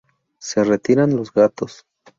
[0.39, 1.85] Se retiran los gatos.